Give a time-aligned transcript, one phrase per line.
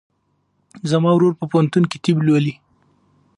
[0.91, 2.53] زما ورور په پوهنتون کې طب لولي.